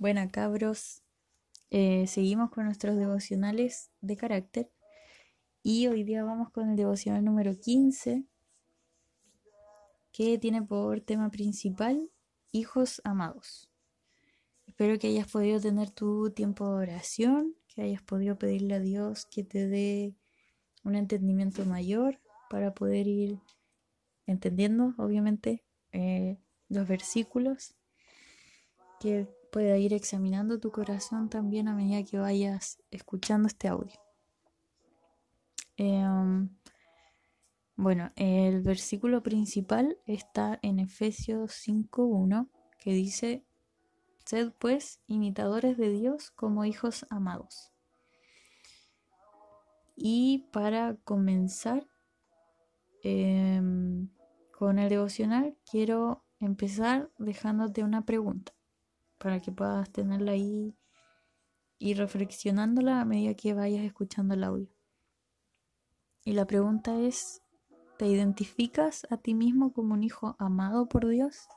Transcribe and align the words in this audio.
Buena 0.00 0.30
cabros, 0.30 1.02
Eh, 1.70 2.06
seguimos 2.06 2.50
con 2.50 2.64
nuestros 2.64 2.96
devocionales 2.96 3.90
de 4.00 4.16
carácter 4.16 4.72
y 5.62 5.88
hoy 5.88 6.04
día 6.04 6.24
vamos 6.24 6.48
con 6.50 6.70
el 6.70 6.76
devocional 6.76 7.22
número 7.22 7.60
15 7.60 8.24
que 10.10 10.38
tiene 10.38 10.62
por 10.62 11.02
tema 11.02 11.30
principal 11.30 12.10
hijos 12.50 13.02
amados. 13.04 13.68
Espero 14.66 14.98
que 14.98 15.08
hayas 15.08 15.30
podido 15.30 15.60
tener 15.60 15.90
tu 15.90 16.30
tiempo 16.30 16.66
de 16.66 16.82
oración, 16.82 17.54
que 17.68 17.82
hayas 17.82 18.00
podido 18.00 18.38
pedirle 18.38 18.76
a 18.76 18.80
Dios 18.80 19.26
que 19.26 19.44
te 19.44 19.68
dé 19.68 20.14
un 20.82 20.94
entendimiento 20.94 21.66
mayor 21.66 22.22
para 22.48 22.72
poder 22.72 23.06
ir 23.06 23.38
entendiendo, 24.26 24.94
obviamente, 24.96 25.62
eh, 25.92 26.38
los 26.70 26.88
versículos, 26.88 27.74
que 28.98 29.28
pueda 29.50 29.76
ir 29.76 29.92
examinando 29.92 30.58
tu 30.58 30.70
corazón 30.70 31.28
también 31.28 31.68
a 31.68 31.74
medida 31.74 32.02
que 32.04 32.18
vayas 32.18 32.78
escuchando 32.90 33.48
este 33.48 33.68
audio. 33.68 34.00
Em, 35.76 36.48
bueno, 37.76 38.12
el 38.16 38.62
versículo 38.62 39.22
principal 39.22 39.98
está 40.06 40.58
en 40.62 40.78
Efesios 40.78 41.52
5.1, 41.52 42.48
que 42.78 42.92
dice, 42.92 43.44
Sed 44.24 44.52
pues 44.58 45.00
imitadores 45.06 45.76
de 45.76 45.90
Dios 45.90 46.30
como 46.30 46.64
hijos 46.64 47.06
amados. 47.10 47.72
Y 49.96 50.46
para 50.52 50.96
comenzar 51.04 51.86
em, 53.02 54.08
con 54.56 54.78
el 54.78 54.88
devocional, 54.88 55.56
quiero 55.70 56.24
empezar 56.38 57.10
dejándote 57.18 57.82
una 57.82 58.04
pregunta 58.04 58.54
para 59.20 59.38
que 59.40 59.52
puedas 59.52 59.90
tenerla 59.92 60.32
ahí 60.32 60.74
y 61.78 61.94
reflexionándola 61.94 63.00
a 63.00 63.04
medida 63.04 63.34
que 63.34 63.52
vayas 63.52 63.84
escuchando 63.84 64.34
el 64.34 64.44
audio. 64.44 64.68
Y 66.24 66.32
la 66.32 66.46
pregunta 66.46 66.98
es, 66.98 67.42
¿te 67.98 68.06
identificas 68.06 69.06
a 69.10 69.18
ti 69.18 69.34
mismo 69.34 69.72
como 69.72 69.94
un 69.94 70.02
hijo 70.02 70.36
amado 70.38 70.88
por 70.88 71.06
Dios? 71.06 71.48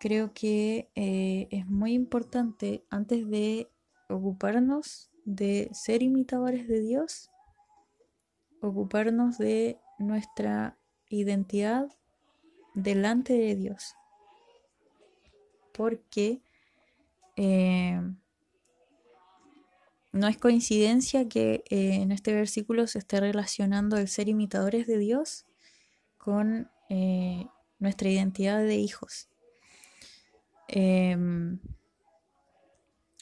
Creo 0.00 0.32
que 0.34 0.90
eh, 0.96 1.46
es 1.50 1.66
muy 1.66 1.92
importante 1.92 2.84
antes 2.90 3.28
de 3.28 3.70
ocuparnos 4.08 5.10
de 5.24 5.70
ser 5.72 6.02
imitadores 6.02 6.66
de 6.66 6.80
Dios, 6.80 7.30
ocuparnos 8.60 9.38
de 9.38 9.78
nuestra 9.98 10.78
identidad 11.10 11.88
delante 12.74 13.34
de 13.34 13.54
Dios 13.54 13.94
porque 15.80 16.42
eh, 17.36 17.98
no 20.12 20.28
es 20.28 20.36
coincidencia 20.36 21.26
que 21.26 21.64
eh, 21.70 21.94
en 21.94 22.12
este 22.12 22.34
versículo 22.34 22.86
se 22.86 22.98
esté 22.98 23.18
relacionando 23.18 23.96
el 23.96 24.06
ser 24.06 24.28
imitadores 24.28 24.86
de 24.86 24.98
Dios 24.98 25.46
con 26.18 26.70
eh, 26.90 27.46
nuestra 27.78 28.10
identidad 28.10 28.62
de 28.62 28.76
hijos. 28.76 29.30
Em, 30.68 31.60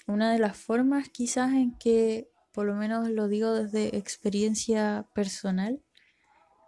una 0.08 0.32
de 0.32 0.40
las 0.40 0.56
formas 0.56 1.08
quizás 1.10 1.52
en 1.52 1.78
que, 1.78 2.28
por 2.50 2.66
lo 2.66 2.74
menos 2.74 3.08
lo 3.08 3.28
digo 3.28 3.52
desde 3.52 3.96
experiencia 3.96 5.06
personal, 5.14 5.80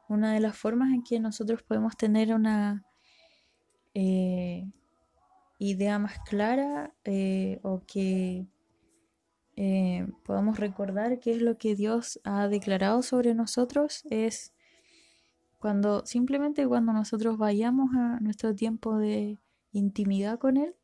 una 0.08 0.34
de 0.34 0.38
las 0.38 0.56
formas 0.56 0.92
en 0.94 1.02
que 1.02 1.18
nosotros 1.18 1.64
podemos 1.64 1.96
tener 1.96 2.32
una 2.32 2.86
idea 5.60 5.98
más 5.98 6.18
clara 6.20 6.94
eh, 7.04 7.60
o 7.62 7.82
que 7.86 8.46
eh, 9.56 10.08
podamos 10.24 10.58
recordar 10.58 11.20
qué 11.20 11.32
es 11.32 11.42
lo 11.42 11.58
que 11.58 11.76
Dios 11.76 12.18
ha 12.24 12.48
declarado 12.48 13.02
sobre 13.02 13.34
nosotros 13.34 14.02
es 14.10 14.54
cuando 15.58 16.06
simplemente 16.06 16.66
cuando 16.66 16.94
nosotros 16.94 17.36
vayamos 17.36 17.94
a 17.94 18.18
nuestro 18.20 18.54
tiempo 18.54 18.96
de 18.96 19.38
intimidad 19.72 20.38
con 20.38 20.56
Él, 20.56 20.74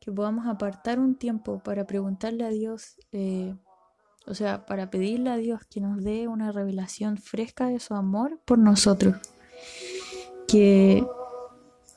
que 0.00 0.12
podamos 0.12 0.46
apartar 0.46 1.00
un 1.00 1.14
tiempo 1.14 1.62
para 1.62 1.86
preguntarle 1.86 2.44
a 2.44 2.50
Dios, 2.50 2.98
eh, 3.12 3.56
o 4.26 4.34
sea, 4.34 4.66
para 4.66 4.90
pedirle 4.90 5.30
a 5.30 5.38
Dios 5.38 5.64
que 5.64 5.80
nos 5.80 6.04
dé 6.04 6.28
una 6.28 6.52
revelación 6.52 7.16
fresca 7.16 7.68
de 7.68 7.80
su 7.80 7.94
amor 7.94 8.38
por 8.44 8.58
nosotros. 8.58 9.16
Que 10.46 11.06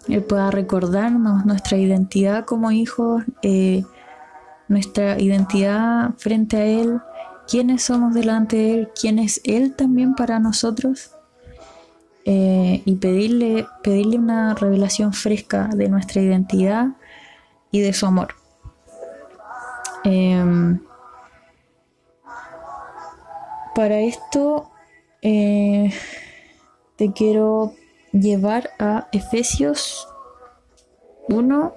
él 0.07 0.23
pueda 0.23 0.51
recordarnos 0.51 1.45
nuestra 1.45 1.77
identidad 1.77 2.45
como 2.45 2.71
hijos, 2.71 3.23
eh, 3.43 3.83
nuestra 4.67 5.19
identidad 5.19 6.13
frente 6.17 6.57
a 6.57 6.65
Él, 6.65 7.01
quiénes 7.47 7.83
somos 7.83 8.13
delante 8.13 8.55
de 8.55 8.73
Él, 8.73 8.89
quién 8.99 9.19
es 9.19 9.41
Él 9.43 9.75
también 9.75 10.15
para 10.15 10.39
nosotros. 10.39 11.11
Eh, 12.23 12.83
y 12.85 12.95
pedirle, 12.97 13.67
pedirle 13.81 14.17
una 14.17 14.53
revelación 14.53 15.11
fresca 15.11 15.67
de 15.73 15.89
nuestra 15.89 16.21
identidad 16.21 16.89
y 17.71 17.81
de 17.81 17.93
su 17.93 18.05
amor. 18.05 18.35
Em, 20.03 20.79
para 23.73 23.99
esto 24.01 24.69
eh, 25.21 25.91
te 26.95 27.11
quiero 27.11 27.73
llevar 28.11 28.71
a 28.79 29.07
Efesios 29.11 30.07
1, 31.29 31.75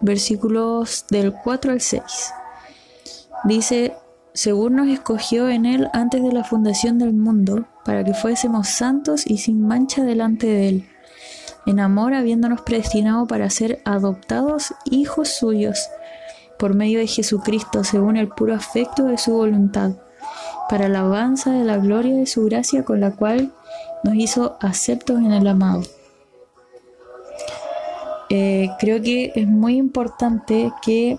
versículos 0.00 1.06
del 1.10 1.32
4 1.32 1.72
al 1.72 1.80
6. 1.80 2.02
Dice, 3.44 3.94
según 4.32 4.76
nos 4.76 4.88
escogió 4.88 5.48
en 5.48 5.66
Él 5.66 5.88
antes 5.92 6.22
de 6.22 6.32
la 6.32 6.44
fundación 6.44 6.98
del 6.98 7.12
mundo, 7.12 7.66
para 7.84 8.02
que 8.02 8.14
fuésemos 8.14 8.68
santos 8.68 9.26
y 9.26 9.38
sin 9.38 9.66
mancha 9.66 10.02
delante 10.02 10.46
de 10.46 10.68
Él, 10.68 10.88
en 11.66 11.80
amor 11.80 12.14
habiéndonos 12.14 12.62
predestinado 12.62 13.26
para 13.26 13.48
ser 13.50 13.80
adoptados 13.84 14.74
hijos 14.84 15.28
suyos, 15.28 15.88
por 16.58 16.74
medio 16.74 16.98
de 16.98 17.06
Jesucristo, 17.06 17.84
según 17.84 18.16
el 18.16 18.28
puro 18.28 18.54
afecto 18.54 19.04
de 19.04 19.18
su 19.18 19.32
voluntad, 19.32 19.92
para 20.68 20.86
alabanza 20.86 21.52
de 21.52 21.64
la 21.64 21.76
gloria 21.76 22.16
de 22.16 22.26
su 22.26 22.44
gracia 22.44 22.84
con 22.84 23.00
la 23.00 23.12
cual 23.12 23.52
nos 24.04 24.14
hizo 24.14 24.56
aceptos 24.60 25.18
en 25.18 25.32
el 25.32 25.48
amado. 25.48 25.82
Eh, 28.28 28.70
creo 28.78 29.02
que 29.02 29.32
es 29.34 29.48
muy 29.48 29.76
importante 29.76 30.72
que 30.82 31.18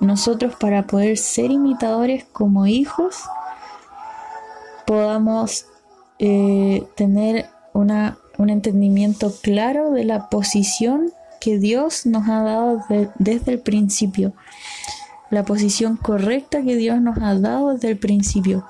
nosotros 0.00 0.54
para 0.58 0.86
poder 0.86 1.18
ser 1.18 1.50
imitadores 1.50 2.24
como 2.24 2.66
hijos 2.66 3.16
podamos 4.86 5.66
eh, 6.20 6.86
tener 6.94 7.46
una, 7.72 8.18
un 8.38 8.50
entendimiento 8.50 9.32
claro 9.42 9.90
de 9.90 10.04
la 10.04 10.28
posición 10.28 11.12
que 11.40 11.58
Dios 11.58 12.06
nos 12.06 12.28
ha 12.28 12.42
dado 12.42 12.84
desde 13.18 13.52
el 13.52 13.60
principio, 13.60 14.32
la 15.30 15.44
posición 15.44 15.96
correcta 15.96 16.62
que 16.62 16.76
Dios 16.76 17.00
nos 17.00 17.18
ha 17.18 17.34
dado 17.34 17.74
desde 17.74 17.90
el 17.90 17.98
principio 17.98 18.64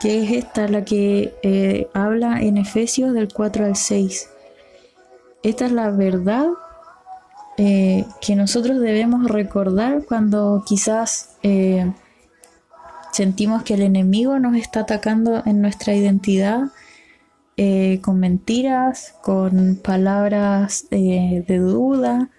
que 0.00 0.22
es 0.22 0.30
esta 0.32 0.66
la 0.66 0.84
que 0.84 1.34
eh, 1.42 1.88
habla 1.92 2.40
en 2.40 2.56
Efesios 2.56 3.12
del 3.12 3.32
4 3.32 3.66
al 3.66 3.76
6. 3.76 4.30
Esta 5.42 5.66
es 5.66 5.72
la 5.72 5.90
verdad 5.90 6.46
eh, 7.58 8.06
que 8.22 8.34
nosotros 8.34 8.80
debemos 8.80 9.28
recordar 9.28 10.06
cuando 10.06 10.64
quizás 10.66 11.36
eh, 11.42 11.92
sentimos 13.12 13.62
que 13.62 13.74
el 13.74 13.82
enemigo 13.82 14.38
nos 14.38 14.56
está 14.56 14.80
atacando 14.80 15.42
en 15.44 15.60
nuestra 15.60 15.94
identidad 15.94 16.70
con 18.00 18.18
mentiras, 18.18 19.16
con 19.22 19.78
palabras 19.84 20.86
de 20.90 21.58
duda 21.58 22.30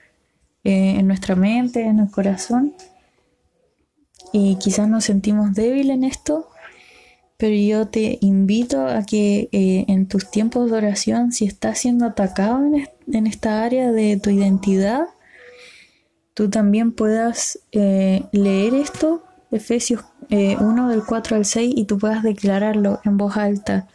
en 0.63 1.05
nuestra 1.05 1.35
mente, 1.35 1.84
en 1.84 1.99
el 1.99 2.09
corazón. 2.09 2.73
Y 4.34 4.55
quizás 4.55 4.90
nos 4.90 5.05
sentimos 5.05 5.53
débiles 5.53 5.96
en 5.96 6.05
esto 6.05 6.50
pero 7.41 7.55
yo 7.55 7.88
te 7.88 8.20
invito 8.22 8.85
a 8.85 9.03
que 9.03 9.49
eh, 9.52 9.85
en 9.88 10.08
tus 10.08 10.29
tiempos 10.29 10.70
de 10.70 10.78
oración, 10.78 11.32
si 11.32 11.46
estás 11.46 11.79
siendo 11.79 12.05
atacado 12.05 12.61
en, 13.11 13.26
esta 13.26 13.64
área 13.64 13.91
de 13.91 14.20
tu 14.22 14.29
identidad, 14.29 15.08
tú 16.35 16.52
también 16.52 16.91
puedas 16.91 17.58
eh, 17.72 18.26
leer 18.32 18.76
esto, 18.76 19.23
Efesios 19.49 20.03
1 20.29 20.38
eh, 20.38 20.91
del 20.91 21.03
4 21.03 21.38
al 21.38 21.46
6, 21.46 21.73
y 21.76 21.85
tú 21.85 21.97
puedas 21.97 22.22
declararlo 22.22 23.02
en 23.05 23.17
voz 23.17 23.35
alta 23.38 23.87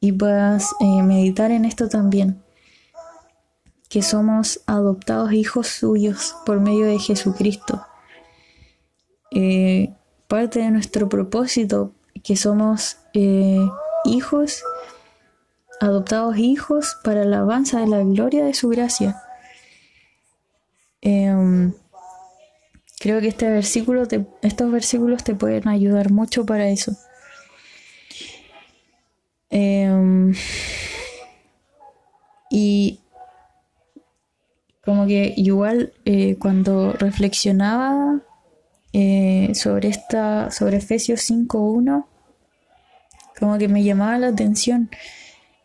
y 0.00 0.10
puedas 0.10 0.74
meditar 0.80 1.52
en 1.52 1.64
esto 1.64 1.88
también, 1.88 2.42
que 3.88 4.02
somos 4.02 4.62
adoptados 4.66 5.32
hijos 5.32 5.68
suyos 5.68 6.34
por 6.44 6.58
medio 6.58 6.86
de 6.86 6.98
Jesucristo. 6.98 7.86
parte 10.26 10.58
de 10.58 10.72
nuestro 10.72 11.08
propósito 11.08 11.92
que 12.26 12.34
somos 12.34 12.96
eh, 13.14 13.64
hijos, 14.04 14.64
adoptados 15.80 16.36
hijos 16.38 16.96
para 17.04 17.24
la 17.24 17.36
alabanza 17.36 17.78
de 17.78 17.86
la 17.86 18.02
gloria 18.02 18.44
de 18.44 18.52
su 18.52 18.68
gracia. 18.68 19.22
Em, 21.02 21.72
creo 22.98 23.20
que 23.20 23.28
este 23.28 23.48
versículo 23.48 24.08
estos 24.42 24.72
versículos 24.72 25.22
te 25.22 25.36
pueden 25.36 25.68
ayudar 25.68 26.10
mucho 26.10 26.44
para 26.44 26.68
eso. 26.68 26.96
Em, 29.48 30.34
y 32.50 32.98
como 34.84 35.06
que 35.06 35.32
igual 35.36 35.92
eh, 36.04 36.36
cuando 36.40 36.92
reflexionaba 36.92 38.20
eh, 38.92 39.52
sobre 39.54 39.90
esta, 39.90 40.50
sobre 40.50 40.78
Efesios 40.78 41.20
5.1, 41.30 42.06
como 43.38 43.58
que 43.58 43.68
me 43.68 43.84
llamaba 43.84 44.18
la 44.18 44.28
atención 44.28 44.90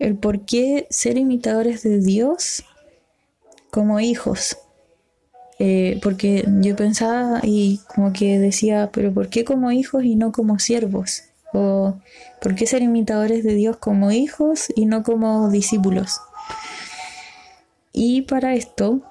el 0.01 0.15
por 0.15 0.45
qué 0.45 0.87
ser 0.89 1.17
imitadores 1.17 1.83
de 1.83 1.99
Dios 1.99 2.63
como 3.69 3.99
hijos. 3.99 4.57
Eh, 5.59 5.99
porque 6.01 6.43
yo 6.59 6.75
pensaba 6.75 7.39
y 7.43 7.81
como 7.93 8.11
que 8.11 8.39
decía, 8.39 8.89
pero 8.91 9.13
¿por 9.13 9.29
qué 9.29 9.45
como 9.45 9.71
hijos 9.71 10.03
y 10.03 10.15
no 10.15 10.31
como 10.31 10.57
siervos? 10.57 11.25
¿O 11.53 11.99
por 12.41 12.55
qué 12.55 12.65
ser 12.65 12.81
imitadores 12.81 13.43
de 13.43 13.53
Dios 13.53 13.77
como 13.77 14.11
hijos 14.11 14.73
y 14.75 14.87
no 14.87 15.03
como 15.03 15.49
discípulos? 15.51 16.19
Y 17.93 18.23
para 18.23 18.55
esto, 18.55 19.01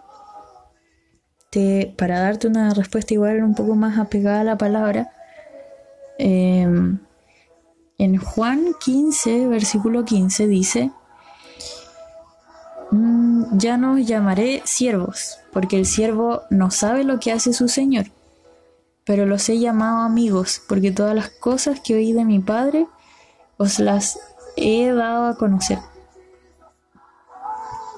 te, 1.51 1.95
para 1.97 2.19
darte 2.19 2.49
una 2.49 2.75
respuesta 2.75 3.15
igual 3.15 3.45
un 3.45 3.55
poco 3.55 3.77
más 3.77 3.97
apegada 3.99 4.41
a 4.41 4.45
la 4.45 4.59
palabra, 4.59 5.13
em, 6.19 6.99
en 8.01 8.17
Juan 8.17 8.73
15, 8.81 9.47
versículo 9.49 10.07
15 10.07 10.47
dice, 10.47 10.91
mm, 12.91 13.59
ya 13.59 13.77
no 13.77 13.93
os 13.93 14.07
llamaré 14.07 14.63
siervos, 14.65 15.37
porque 15.53 15.77
el 15.77 15.85
siervo 15.85 16.41
no 16.49 16.71
sabe 16.71 17.05
lo 17.05 17.21
que 17.21 17.31
hace 17.31 17.53
su 17.53 17.69
Señor, 17.69 18.07
pero 19.05 19.27
los 19.27 19.47
he 19.51 19.59
llamado 19.59 19.99
amigos, 19.99 20.63
porque 20.67 20.93
todas 20.93 21.15
las 21.15 21.29
cosas 21.29 21.81
que 21.81 21.95
oí 21.95 22.15
de 22.15 22.25
mi 22.25 22.39
Padre 22.39 22.87
os 23.59 23.79
las 23.79 24.19
he 24.57 24.91
dado 24.93 25.27
a 25.27 25.37
conocer. 25.37 25.81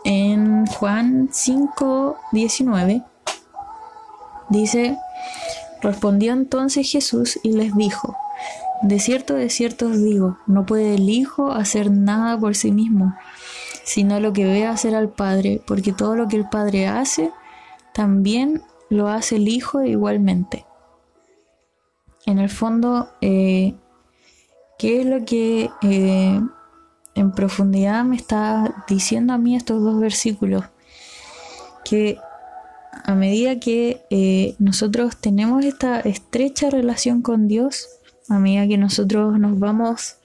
En 0.04 0.66
Juan 0.66 1.28
5, 1.30 2.16
19 2.32 3.04
dice, 4.48 4.98
respondió 5.80 6.32
entonces 6.32 6.90
Jesús 6.90 7.38
y 7.44 7.52
les 7.52 7.76
dijo, 7.76 8.16
de 8.82 8.98
cierto, 8.98 9.34
de 9.34 9.48
cierto 9.48 9.86
os 9.86 10.02
digo, 10.02 10.38
no 10.46 10.66
puede 10.66 10.96
el 10.96 11.08
Hijo 11.08 11.52
hacer 11.52 11.90
nada 11.90 12.38
por 12.38 12.56
sí 12.56 12.72
mismo, 12.72 13.14
sino 13.84 14.20
lo 14.20 14.32
que 14.32 14.44
ve 14.44 14.66
hacer 14.66 14.94
al 14.94 15.08
Padre, 15.08 15.60
porque 15.66 15.92
todo 15.92 16.16
lo 16.16 16.28
que 16.28 16.36
el 16.36 16.48
Padre 16.48 16.88
hace, 16.88 17.30
también 17.94 18.62
lo 18.90 19.08
hace 19.08 19.36
el 19.36 19.48
Hijo 19.48 19.82
igualmente. 19.82 20.66
En 22.26 22.38
el 22.38 22.48
fondo, 22.48 23.08
eh, 23.20 23.74
¿qué 24.78 25.00
es 25.00 25.06
lo 25.06 25.24
que 25.24 25.70
eh, 25.82 26.40
en 27.14 27.32
profundidad 27.32 28.04
me 28.04 28.16
está 28.16 28.84
diciendo 28.88 29.32
a 29.32 29.38
mí 29.38 29.56
estos 29.56 29.82
dos 29.82 30.00
versículos? 30.00 30.64
Que 31.84 32.18
a 33.04 33.14
medida 33.14 33.58
que 33.58 34.02
eh, 34.10 34.54
nosotros 34.58 35.16
tenemos 35.16 35.64
esta 35.64 36.00
estrecha 36.00 36.70
relación 36.70 37.22
con 37.22 37.48
Dios, 37.48 37.88
a 38.32 38.38
medida 38.38 38.66
que 38.66 38.78
nosotros 38.78 39.38
nos 39.38 39.58
vamos 39.58 40.16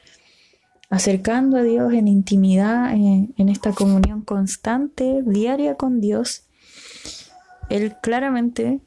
acercando 0.89 1.57
a 1.57 1.63
Dios 1.63 1.93
en 1.93 2.07
intimidad, 2.07 2.93
en, 2.93 3.49
esta 3.49 3.73
comunión 3.73 4.21
constante, 4.21 5.21
diaria 5.25 5.75
con 5.75 5.99
Dios, 5.99 6.43
Él 7.69 7.95
claramente 8.01 8.79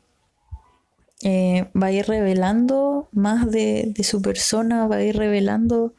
eh, 1.22 1.68
va 1.80 1.88
a 1.88 1.92
ir 1.92 2.06
revelando 2.06 3.08
más 3.12 3.50
de, 3.50 3.92
su 4.02 4.22
persona, 4.22 4.86
va 4.86 4.96
a 4.96 5.04
ir 5.04 5.16
revelando 5.16 5.94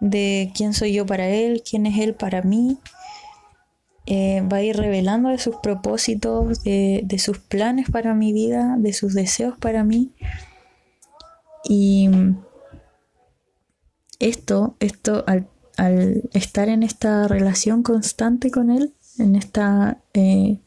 de 0.00 0.50
quién 0.54 0.72
soy 0.72 0.94
yo 0.94 1.04
para 1.04 1.28
Él, 1.28 1.62
quién 1.68 1.84
es 1.84 1.98
Él 1.98 2.14
para 2.14 2.42
mí. 2.42 2.78
Eh, 4.06 4.42
va 4.50 4.56
a 4.56 4.62
ir 4.62 4.76
revelando 4.76 5.28
de 5.28 5.38
sus 5.38 5.56
propósitos, 5.56 6.64
de, 6.64 7.02
de, 7.04 7.18
sus 7.18 7.38
planes 7.38 7.90
para 7.90 8.14
mi 8.14 8.32
vida, 8.32 8.76
de 8.78 8.92
sus 8.94 9.14
deseos 9.14 9.56
para 9.58 9.84
mí. 9.84 10.10
Y 11.72 12.10
esto, 14.18 14.74
esto 14.80 15.24
al, 15.28 15.48
estar 16.32 16.68
en 16.68 16.82
esta 16.82 17.28
relación 17.28 17.84
constante 17.84 18.50
con 18.50 18.72
Él, 18.72 18.92
en 19.18 19.36
esta 19.36 20.02
eh, 20.12 20.58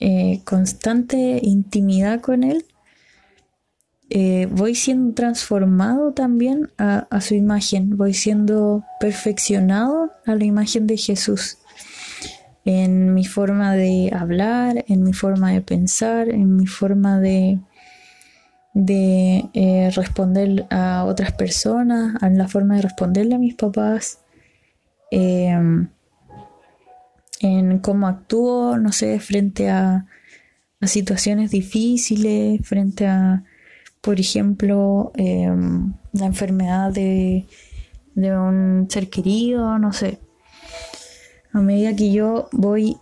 eh, 0.00 0.40
constante 0.44 1.38
intimidad 1.40 2.20
con 2.20 2.42
Él, 2.42 2.64
eh, 4.10 4.48
voy 4.50 4.74
siendo 4.74 5.14
transformado 5.14 6.12
también 6.12 6.72
a, 6.76 7.20
su 7.20 7.36
imagen, 7.36 7.96
voy 7.96 8.12
siendo 8.12 8.82
perfeccionado 8.98 10.10
a 10.26 10.34
la 10.34 10.44
imagen 10.44 10.88
de 10.88 10.96
Jesús. 10.96 11.58
En 12.64 13.14
mi 13.14 13.24
forma 13.24 13.74
de 13.74 14.10
hablar, 14.12 14.84
en 14.88 15.04
mi 15.04 15.12
forma 15.12 15.52
de 15.52 15.60
pensar, 15.60 16.28
en 16.28 16.56
mi 16.56 16.66
forma 16.66 17.20
de, 17.20 17.60
de 18.74 19.48
eh, 19.54 19.90
responder 19.94 20.66
a 20.70 21.04
otras 21.04 21.32
personas, 21.32 22.20
en 22.22 22.36
la 22.36 22.48
forma 22.48 22.76
de 22.76 22.82
responderle 22.82 23.36
a 23.36 23.38
mis 23.38 23.54
papás, 23.54 24.18
em, 25.10 25.88
en 27.40 27.78
cómo 27.78 28.08
actúo, 28.08 28.76
no 28.78 28.92
sé, 28.92 29.20
frente 29.20 29.70
a, 29.70 30.06
situaciones 30.82 31.50
difíciles, 31.50 32.60
frente 32.62 33.06
a, 33.06 33.42
por 34.02 34.20
ejemplo, 34.20 35.12
em, 35.16 35.94
la 36.12 36.26
enfermedad 36.26 36.92
de, 36.92 37.46
de 38.14 38.36
un 38.36 38.86
ser 38.90 39.08
querido, 39.08 39.78
no 39.78 39.94
sé. 39.94 40.18
A 41.54 41.60
medida 41.60 41.96
que 41.96 42.12
yo 42.12 42.48
voy 42.52 42.98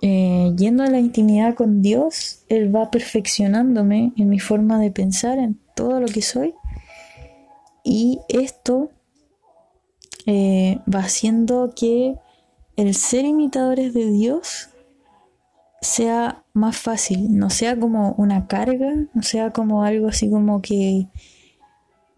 eh, 0.00 0.52
yendo 0.56 0.84
a 0.84 0.90
la 0.90 1.00
intimidad 1.00 1.54
con 1.54 1.82
Dios, 1.82 2.44
Él 2.48 2.74
va 2.74 2.90
perfeccionándome 2.90 4.12
en 4.16 4.28
mi 4.28 4.38
forma 4.38 4.78
de 4.78 4.90
pensar, 4.90 5.38
en 5.38 5.58
todo 5.74 6.00
lo 6.00 6.06
que 6.06 6.22
soy. 6.22 6.54
Y 7.84 8.20
esto 8.28 8.90
eh, 10.26 10.80
va 10.92 11.00
haciendo 11.00 11.72
que 11.74 12.16
el 12.76 12.94
ser 12.94 13.24
imitadores 13.24 13.92
de 13.92 14.10
Dios 14.10 14.68
sea 15.80 16.44
más 16.52 16.76
fácil, 16.76 17.36
no 17.36 17.50
sea 17.50 17.78
como 17.78 18.12
una 18.18 18.46
carga, 18.46 18.92
no 19.14 19.22
sea 19.22 19.52
como 19.52 19.84
algo 19.84 20.08
así 20.08 20.30
como 20.30 20.60
que, 20.60 21.08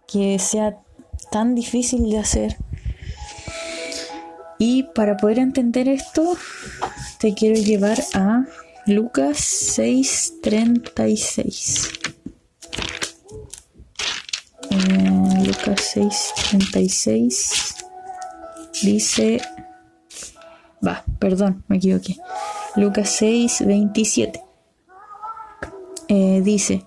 que 0.06 0.38
sea 0.38 0.80
tan 1.30 1.54
difícil 1.54 2.10
de 2.10 2.18
hacer. 2.18 2.56
Y 4.60 4.84
para 4.94 5.16
poder 5.16 5.38
entender 5.38 5.88
esto, 5.88 6.36
te 7.18 7.32
quiero 7.32 7.58
llevar 7.58 7.98
a 8.12 8.44
Lucas 8.86 9.38
6:36. 9.78 11.88
Eh, 14.70 15.44
Lucas 15.46 15.96
6:36 15.96 17.74
dice, 18.82 19.40
va, 20.86 21.04
perdón, 21.18 21.64
me 21.66 21.78
equivoqué. 21.78 22.18
Lucas 22.76 23.18
6:27 23.18 24.42
eh, 26.08 26.42
dice, 26.44 26.84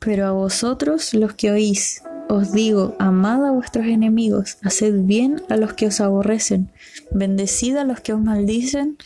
pero 0.00 0.26
a 0.26 0.32
vosotros 0.32 1.14
los 1.14 1.34
que 1.34 1.52
oís, 1.52 2.02
os 2.30 2.52
digo, 2.52 2.94
amad 3.00 3.44
a 3.44 3.50
vuestros 3.50 3.86
enemigos, 3.86 4.58
haced 4.62 5.02
bien 5.02 5.42
a 5.48 5.56
los 5.56 5.72
que 5.72 5.88
os 5.88 6.00
aborrecen, 6.00 6.70
bendecid 7.10 7.76
a 7.76 7.84
los 7.84 8.00
que 8.00 8.12
os 8.12 8.20
maldicen 8.20 8.98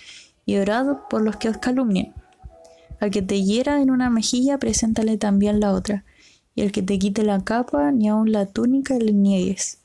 y 0.45 0.59
orad 0.59 0.99
por 1.09 1.23
los 1.23 1.37
que 1.37 1.49
os 1.49 1.57
calumnian. 1.57 2.13
Al 3.01 3.11
que 3.11 3.23
te 3.23 3.43
hiera 3.43 3.81
en 3.81 3.91
una 3.91 4.11
mejilla, 4.11 4.59
preséntale 4.59 5.17
también 5.17 5.59
la 5.59 5.73
otra, 5.73 6.05
y 6.55 6.63
al 6.63 6.71
que 6.71 6.83
te 6.83 6.99
quite 6.99 7.25
la 7.25 7.43
capa, 7.43 7.93
ni 7.93 8.09
aun 8.09 8.31
la 8.31 8.45
túnica 8.45 8.99
le 8.99 9.15
niegues. 9.15 9.79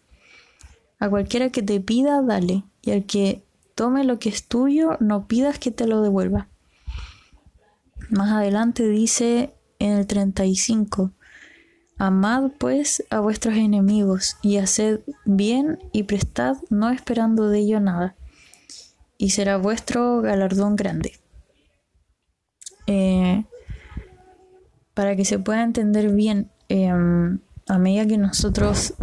A 1.00 1.10
cualquiera 1.10 1.50
que 1.50 1.62
te 1.62 1.79
pida, 1.79 2.22
dale, 2.22 2.65
y 2.81 2.91
al 2.91 3.05
que 3.05 3.41
tome 3.74 4.03
lo 4.03 4.19
que 4.19 4.27
es 4.27 4.48
tuyo, 4.48 4.98
no 5.00 5.27
pidas 5.27 5.60
que 5.60 5.72
te 5.72 5.88
lo 5.88 6.01
devuelva. 6.01 6.50
Más 8.10 8.31
adelante 8.31 8.86
dice 8.89 9.53
en 9.79 9.93
el 9.93 10.08
35, 10.08 11.13
Amad 11.99 12.51
pues 12.57 13.03
a 13.09 13.19
vuestros 13.19 13.55
enemigos 13.55 14.37
y 14.41 14.55
haced 14.55 15.01
bien 15.25 15.79
y 15.91 16.03
prestad 16.03 16.55
no 16.69 16.89
esperando 16.89 17.49
de 17.49 17.59
ello 17.59 17.81
nada, 17.81 18.15
y 19.17 19.31
será 19.31 19.57
vuestro 19.57 20.21
galardón 20.21 20.77
grande. 20.77 21.19
Eh, 22.87 23.43
para 24.93 25.17
que 25.17 25.25
se 25.25 25.39
pueda 25.39 25.61
entender 25.61 26.09
bien, 26.09 26.49
em, 26.69 27.39
a 27.67 27.77
medida 27.77 28.07
que 28.07 28.17
nosotros 28.17 28.93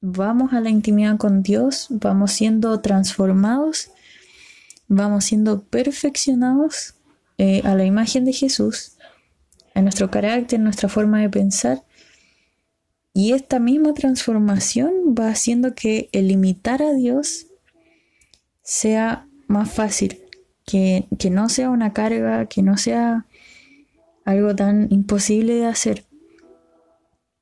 vamos 0.00 0.52
a 0.52 0.60
la 0.60 0.70
intimidad 0.70 1.16
con 1.18 1.44
Dios, 1.44 1.86
vamos 1.90 2.32
siendo 2.32 2.80
transformados, 2.80 3.90
vamos 4.88 5.24
siendo 5.24 5.62
perfeccionados 5.62 6.94
eh, 7.38 7.62
a 7.64 7.76
la 7.76 7.84
imagen 7.84 8.24
de 8.24 8.32
Jesús, 8.32 8.95
en 9.76 9.84
nuestro 9.84 10.10
carácter, 10.10 10.58
nuestra 10.58 10.88
forma 10.88 11.20
de 11.20 11.28
pensar. 11.28 11.84
Y 13.12 13.32
esta 13.32 13.60
misma 13.60 13.92
transformación 13.92 15.14
va 15.18 15.28
haciendo 15.28 15.74
que 15.74 16.08
el 16.12 16.30
imitar 16.30 16.82
a 16.82 16.94
Dios 16.94 17.46
sea 18.62 19.28
más 19.46 19.70
fácil, 19.70 20.18
que, 20.64 21.06
que 21.18 21.28
no 21.30 21.50
sea 21.50 21.68
una 21.68 21.92
carga, 21.92 22.46
que 22.46 22.62
no 22.62 22.78
sea 22.78 23.26
algo 24.24 24.56
tan 24.56 24.88
imposible 24.90 25.54
de 25.54 25.66
hacer. 25.66 26.04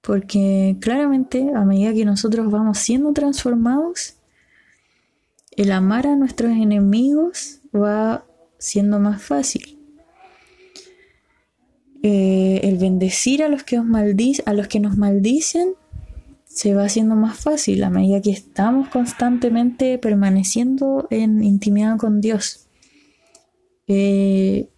Porque 0.01 0.77
claramente 0.81 1.53
a 1.55 1.65
medida 1.65 1.95
que 1.95 2.05
nosotros 2.05 2.51
vamos 2.51 2.79
siendo 2.79 3.13
transformados, 3.13 4.17
el 5.53 5.71
amar 5.71 6.09
a 6.09 6.17
nuestros 6.17 6.51
enemigos 6.51 7.61
va 7.73 8.27
siendo 8.59 8.99
más 8.99 9.23
fácil. 9.23 9.74
Eh, 12.07 12.61
el 12.65 12.77
bendecir 12.77 13.43
a 13.43 13.49
los 13.49 13.63
que 13.63 13.79
os 13.79 13.87
a 14.45 14.53
los 14.53 14.69
que 14.69 14.79
nos 14.79 14.99
maldicen 14.99 15.71
se 16.45 16.75
va 16.75 16.85
haciendo 16.85 17.17
más 17.17 17.39
fácil 17.39 17.83
a 17.83 17.89
medida 17.89 18.21
que 18.21 18.31
estamos 18.31 18.91
constantemente 18.91 19.97
permaneciendo 19.97 21.07
en 21.09 21.43
intimidad 21.43 21.97
con 21.97 22.21
Dios. 22.21 22.67
Eh, 23.89 24.69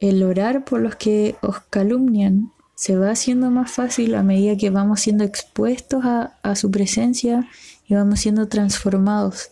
el 0.00 0.22
orar 0.22 0.64
por 0.64 0.80
los 0.80 0.96
que 0.96 1.36
os 1.42 1.60
calumnian 1.60 2.50
se 2.74 2.96
va 2.96 3.10
haciendo 3.10 3.50
más 3.50 3.70
fácil 3.70 4.14
a 4.14 4.22
medida 4.22 4.56
que 4.56 4.70
vamos 4.70 5.02
siendo 5.02 5.24
expuestos 5.24 6.02
a, 6.06 6.56
su 6.56 6.70
presencia 6.70 7.46
y 7.86 7.92
vamos 7.92 8.20
siendo 8.20 8.48
transformados. 8.48 9.50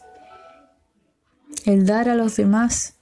El 1.66 1.84
dar 1.84 2.08
a 2.08 2.14
los 2.14 2.36
demás 2.36 2.94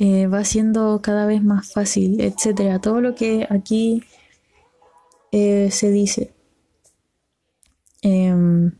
eh, 0.00 0.26
va 0.28 0.44
siendo 0.46 1.02
cada 1.02 1.26
vez 1.26 1.42
más 1.42 1.72
fácil, 1.74 2.22
etcétera. 2.22 2.80
Todo 2.80 3.02
lo 3.02 3.14
que 3.14 3.46
aquí 3.50 4.02
eh, 5.30 5.70
se 5.70 5.90
dice. 5.90 6.32
Em, 8.00 8.72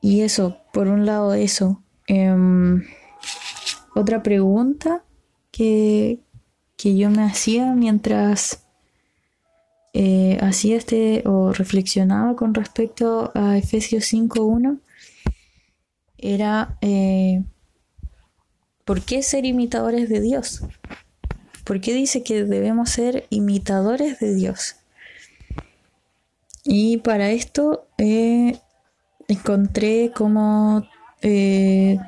y 0.00 0.20
eso, 0.20 0.58
por 0.72 0.86
un 0.86 1.06
lado, 1.06 1.34
eso. 1.34 1.82
Em, 2.06 2.84
otra 3.96 4.22
pregunta 4.22 5.02
que, 5.50 6.20
que 6.76 6.96
yo 6.96 7.10
me 7.10 7.24
hacía 7.24 7.74
mientras 7.74 8.64
eh, 9.92 10.38
hacía 10.40 10.76
este 10.76 11.24
o 11.26 11.52
reflexionaba 11.52 12.36
con 12.36 12.54
respecto 12.54 13.32
a 13.34 13.58
Efesios 13.58 14.04
5.1 14.12 14.78
era 16.16 16.78
¿por 18.90 19.02
qué 19.02 19.22
ser 19.22 19.46
imitadores 19.46 20.08
de 20.08 20.20
Dios? 20.20 20.62
¿Por 21.62 21.80
qué 21.80 21.94
dice 21.94 22.24
que 22.24 22.42
debemos 22.42 22.90
ser 22.90 23.24
imitadores 23.30 24.18
de 24.18 24.34
Dios? 24.34 24.78
Y 26.64 26.96
para 26.96 27.30
esto 27.30 27.86
eh, 27.98 28.58
encontré 29.28 30.10
como 30.12 30.88
tres 31.20 32.00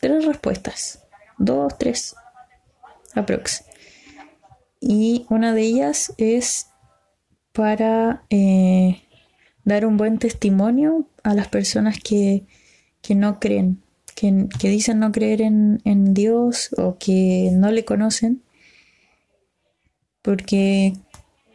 respuestas, 0.00 1.04
dos, 1.36 1.76
tres, 1.76 2.16
aprox. 3.14 3.64
Y 4.80 5.26
una 5.28 5.52
de 5.52 5.60
ellas 5.60 6.14
es 6.16 6.68
para 7.52 8.24
eh, 8.30 9.02
dar 9.64 9.84
un 9.84 9.98
buen 9.98 10.18
testimonio 10.18 11.06
a 11.22 11.34
las 11.34 11.48
personas 11.48 11.98
que, 12.00 12.46
no 13.10 13.38
creen, 13.40 13.82
que, 14.20 14.68
dicen 14.68 14.98
no 14.98 15.12
creer 15.12 15.40
en, 15.40 16.14
Dios 16.14 16.70
o 16.76 16.98
que 16.98 17.50
no 17.52 17.70
le 17.70 17.84
conocen. 17.84 18.42
Porque, 20.22 20.92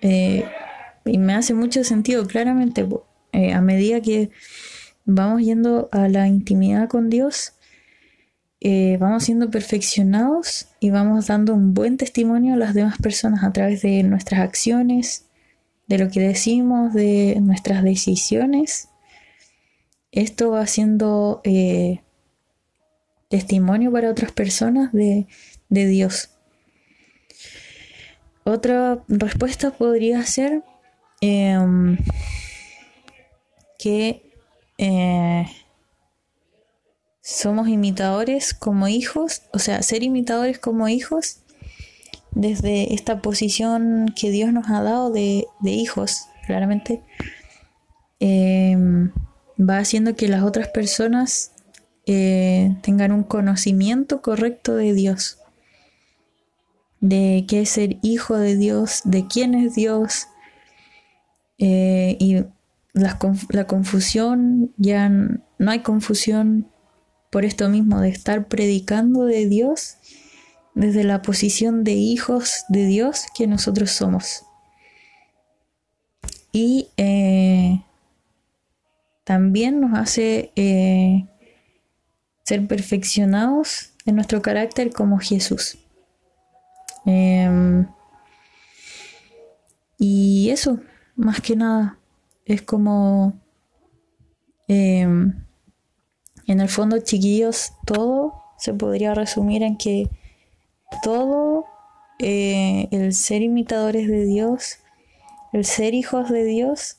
eh, 0.01 0.45
y 1.05 1.17
me 1.19 1.35
hace 1.35 1.53
mucho 1.53 1.83
sentido, 1.83 2.25
claramente, 2.25 2.87
eh, 3.33 3.53
a 3.53 3.61
medida 3.61 4.01
que 4.01 4.31
vamos 5.05 5.43
yendo 5.43 5.89
a 5.91 6.07
la 6.07 6.27
intimidad 6.27 6.89
con 6.89 7.09
Dios, 7.11 7.53
eh, 8.61 8.97
vamos 8.99 9.25
siendo 9.25 9.51
perfeccionados 9.51 10.69
y 10.79 10.89
vamos 10.89 11.27
dando 11.27 11.53
un 11.53 11.75
buen 11.75 11.97
testimonio 11.97 12.55
a 12.55 12.57
las 12.57 12.73
demás 12.73 12.97
personas 12.97 13.43
a 13.43 13.53
través 13.53 13.83
de 13.83 14.01
nuestras 14.01 14.39
acciones, 14.39 15.27
de 15.85 15.99
lo 15.99 16.09
que 16.09 16.21
decimos, 16.21 16.95
de 16.95 17.37
nuestras 17.41 17.83
decisiones. 17.83 18.89
Esto 20.11 20.49
va 20.49 20.65
siendo 20.65 21.41
testimonio 23.35 23.91
para 23.91 24.09
otras 24.09 24.31
personas 24.31 24.93
de, 24.93 25.27
Dios. 25.69 26.29
Otra 28.45 29.03
respuesta 29.09 29.71
podría 29.71 30.23
ser 30.23 30.63
em, 31.19 31.97
que 33.77 34.31
eh, 34.77 35.45
somos 37.21 37.67
imitadores 37.67 38.53
como 38.53 38.87
hijos, 38.87 39.41
o 39.51 39.59
sea, 39.59 39.81
ser 39.81 40.03
imitadores 40.03 40.59
como 40.59 40.87
hijos 40.87 41.39
desde 42.31 42.93
esta 42.93 43.21
posición 43.21 44.13
que 44.15 44.29
Dios 44.29 44.53
nos 44.53 44.69
ha 44.69 44.81
dado 44.81 45.11
de, 45.11 45.45
hijos, 45.63 46.27
claramente, 46.45 47.01
em, 48.21 49.11
va 49.59 49.79
haciendo 49.79 50.15
que 50.15 50.29
las 50.29 50.43
otras 50.43 50.69
personas 50.69 51.54
eh, 52.07 52.75
tengan 52.81 53.11
un 53.11 53.23
conocimiento 53.23 54.21
correcto 54.21 54.75
de 54.75 54.93
Dios, 54.93 55.39
de 56.99 57.45
qué 57.47 57.61
es 57.61 57.69
ser 57.69 57.97
hijo 58.03 58.37
de 58.37 58.55
Dios, 58.55 59.01
de 59.05 59.25
quién 59.27 59.55
es 59.55 59.73
Dios, 59.73 60.27
eh, 61.57 62.15
y 62.19 62.43
la, 62.93 63.17
confusión, 63.67 64.71
ya 64.77 65.09
no 65.09 65.71
hay 65.71 65.79
confusión 65.79 66.67
por 67.31 67.43
esto 67.43 67.69
mismo 67.69 67.99
de 67.99 68.09
estar 68.09 68.47
predicando 68.47 69.25
de 69.25 69.47
Dios 69.47 69.95
desde 70.75 71.03
la 71.03 71.21
posición 71.21 71.83
de 71.83 71.93
hijos 71.93 72.65
de 72.69 72.85
Dios 72.85 73.25
que 73.35 73.47
nosotros 73.47 73.91
somos. 73.91 74.43
Y 76.51 76.89
eh, 76.97 77.81
también 79.23 79.81
nos 79.81 79.97
hace 79.97 80.51
ser 82.45 82.67
perfeccionados 82.67 83.91
en 84.05 84.15
nuestro 84.15 84.41
carácter 84.41 84.93
como 84.93 85.19
Jesús. 85.19 85.77
Em, 87.05 87.87
y 89.97 90.49
eso, 90.49 90.79
más 91.15 91.41
que 91.41 91.55
nada, 91.55 91.97
es 92.45 92.61
como 92.61 93.33
em, 94.67 95.45
en 96.47 96.59
el 96.59 96.69
fondo, 96.69 96.99
chiquillos, 96.99 97.73
todo 97.85 98.33
se 98.57 98.73
podría 98.73 99.13
resumir 99.15 99.63
en 99.63 99.77
que 99.77 100.09
todo 101.03 101.65
eh, 102.19 102.87
el 102.91 103.13
ser 103.13 103.41
imitadores 103.41 104.07
de 104.07 104.25
Dios, 104.25 104.77
el 105.53 105.65
ser 105.65 105.93
hijos 105.93 106.29
de 106.29 106.45
Dios, 106.45 106.97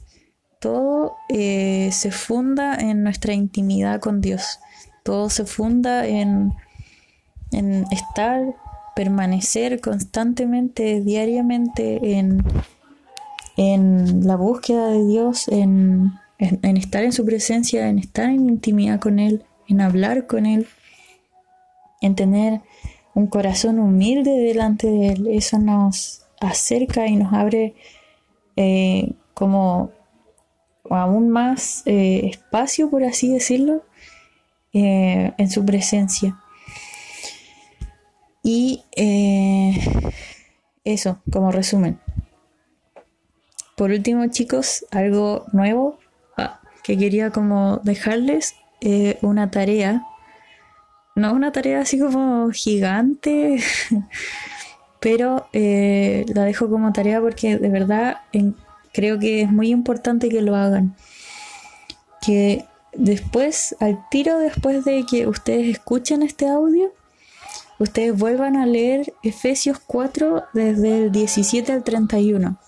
todo 0.61 1.17
eh, 1.29 1.91
se 1.93 2.11
funda 2.11 2.75
en 2.77 3.03
nuestra 3.05 3.33
intimidad 3.35 4.01
con 4.01 4.21
Dios. 4.21 4.59
Todo 5.07 5.31
se 5.31 5.47
funda 5.47 6.07
en, 6.07 6.53
en 7.53 7.87
estar, 7.91 8.43
permanecer 8.95 9.81
constantemente, 9.81 11.01
diariamente 11.01 12.19
en, 12.19 12.43
en 13.57 14.27
la 14.27 14.37
búsqueda 14.37 14.89
de 14.89 15.07
Dios, 15.07 15.49
en 15.49 16.13
en, 16.39 16.77
estar 16.77 17.03
en 17.05 17.13
su 17.13 17.25
presencia, 17.25 17.89
en 17.89 17.99
estar 17.99 18.29
en 18.29 18.49
intimidad 18.49 19.01
con 19.01 19.19
Él, 19.19 19.45
en 19.69 19.81
hablar 19.81 20.27
con 20.27 20.47
Él, 20.47 20.67
en 22.01 22.15
tener 22.15 22.61
un 23.15 23.27
corazón 23.27 23.79
humilde 23.79 24.31
delante 24.31 24.89
de 24.89 25.09
Él. 25.09 25.27
Eso 25.29 25.59
nos 25.59 26.23
acerca 26.41 27.07
y 27.07 27.17
nos 27.17 27.33
abre 27.33 27.75
eh, 28.57 29.13
como 29.35 29.91
aún 30.91 31.31
más 31.31 31.83
eh, 31.87 32.27
espacio, 32.27 32.91
por 32.91 33.03
así 33.05 33.33
decirlo, 33.33 33.83
eh, 34.77 35.33
en 35.39 35.51
su 35.51 35.65
presencia. 35.65 36.37
Y 38.43 38.85
eso, 40.85 41.21
como 41.33 41.51
resumen. 41.51 41.99
Por 43.77 43.91
último, 43.91 44.27
chicos, 44.29 44.87
algo 44.93 45.47
nuevo 45.53 45.99
que 46.87 46.97
quería 46.97 47.31
como 47.31 47.81
dejarles 47.83 48.55
eh, 48.81 49.19
una 49.21 49.51
tarea. 49.51 50.07
No 51.17 51.33
una 51.33 51.51
tarea 51.51 51.81
así 51.81 51.99
como 51.99 52.51
gigante, 52.53 53.59
pero 55.01 55.49
eh, 55.53 56.25
la 56.33 56.45
dejo 56.45 56.71
como 56.71 56.93
tarea 56.93 57.21
porque 57.21 57.59
de 57.59 57.69
verdad 57.71 58.19
creo 58.93 59.19
que 59.19 59.43
es 59.43 59.51
muy 59.51 59.71
importante 59.71 60.29
que 60.29 60.43
lo 60.43 60.55
hagan. 60.55 60.95
Que 62.23 62.65
después, 62.99 63.77
al 63.81 64.09
tiro 64.11 64.39
después 64.39 64.85
de 64.85 65.05
que 65.09 65.27
ustedes 65.27 65.69
escuchen 65.69 66.23
este 66.23 66.49
audio, 66.49 66.93
ustedes 67.79 68.17
vuelvan 68.17 68.57
a 68.57 68.67
leer 68.67 69.13
Efesios 69.23 69.79
4 69.87 70.45
desde 70.53 71.05
el 71.05 71.13
17 71.13 71.73
al 71.73 71.85
31. 71.85 72.59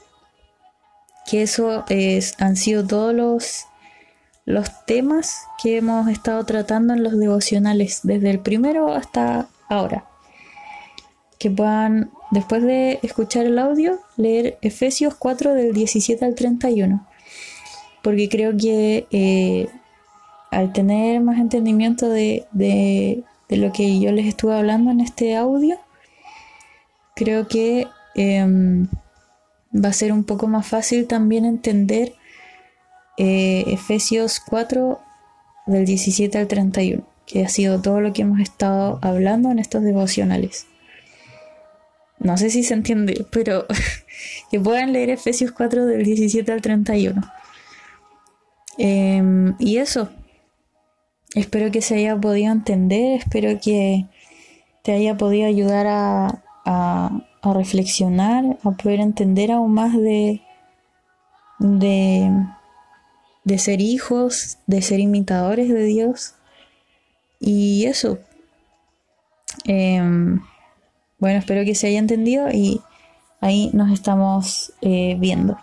Que 1.31 1.43
eso 1.43 1.85
es, 1.89 2.35
han 2.41 2.57
sido 2.57 2.87
todos 2.87 3.15
los, 3.15 3.67
los 4.45 4.85
temas 4.87 5.43
que 5.63 5.79
hemos 5.79 6.09
estado 6.09 6.45
tratando 6.45 6.95
en 6.95 7.03
los 7.03 7.19
devocionales, 7.19 8.01
desde 8.03 8.31
el 8.31 8.41
primero 8.41 8.93
hasta 8.93 9.49
ahora. 9.69 10.07
Que 11.39 11.51
puedan, 11.51 12.11
después 12.31 12.63
de 12.63 12.99
escuchar 13.03 13.47
el 13.47 13.59
audio, 13.59 14.01
leer 14.17 14.59
Efesios 14.63 15.15
4 15.15 15.55
del 15.55 15.73
17 15.73 16.25
al 16.25 16.35
31. 16.35 17.07
Porque 18.03 18.29
creo 18.29 18.57
que 18.57 19.07
eh, 19.11 19.69
al 20.51 20.73
tener 20.73 21.21
más 21.21 21.39
entendimiento 21.39 22.09
de, 22.09 22.47
de, 22.53 23.25
lo 23.49 23.73
que 23.73 24.01
yo 24.01 24.13
les 24.13 24.27
estuve 24.27 24.55
hablando 24.55 24.91
en 24.91 25.01
este 25.01 25.37
audio, 25.37 25.79
creo 27.15 27.49
que 27.49 27.87
em, 28.15 28.89
va 29.75 29.91
a 29.91 29.93
ser 29.93 30.13
un 30.13 30.25
poco 30.25 30.47
más 30.47 30.67
fácil 30.67 31.07
también 31.07 31.45
entender 31.45 32.15
eh, 33.17 33.65
Efesios 33.69 34.41
4 34.41 35.01
del 35.67 35.85
17 35.85 36.39
al 36.39 36.47
31, 36.47 37.05
que 37.27 37.45
ha 37.45 37.49
sido 37.49 37.81
todo 37.81 38.01
lo 38.01 38.13
que 38.13 38.23
hemos 38.23 38.41
estado 38.41 38.99
hablando 39.03 39.51
en 39.51 39.59
estos 39.59 39.83
devocionales. 39.83 40.67
No 42.19 42.37
sé 42.37 42.51
si 42.51 42.65
se 42.65 42.75
entiende, 42.75 43.27
pero 43.31 43.67
que 44.51 44.61
puedan 44.61 44.93
leer 44.93 45.11
Efesios 45.11 45.53
4 45.53 45.87
del 45.87 46.05
17 46.05 46.51
al 46.51 46.63
31. 46.63 47.21
Em, 48.79 49.55
y 49.59 49.79
eso, 49.79 50.11
Espero 51.35 51.71
que 51.71 51.83
se 51.83 51.97
haya 51.97 52.17
podido 52.17 52.53
entender, 52.53 53.19
espero 53.19 53.61
que 53.61 54.07
te 54.83 54.93
haya 54.93 55.17
podido 55.17 55.47
ayudar 55.47 55.87
a, 55.87 56.45
reflexionar, 57.43 58.59
a 58.63 58.71
poder 58.73 59.01
entender 59.01 59.51
aún 59.51 59.73
más 59.73 59.95
de, 59.95 60.43
de, 61.59 62.31
de 63.45 63.59
ser 63.59 63.81
hijos, 63.81 64.59
de 64.67 64.83
ser 64.83 65.01
imitadores 65.01 65.69
de 65.69 65.85
Dios. 65.85 66.35
Y 67.41 67.87
eso. 67.87 68.19
Em, 69.65 70.41
bueno, 71.19 71.39
espero 71.39 71.65
que 71.65 71.75
se 71.75 71.89
haya 71.89 71.99
entendido 71.99 72.49
y 72.51 72.81
ahí 73.41 73.71
nos 73.73 73.91
estamos 73.93 74.73
eh, 74.83 75.17
viendo. 75.19 75.59